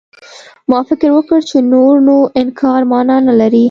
[0.69, 3.59] ما فکر وکړ چې نور نو انکار مانا نه لري.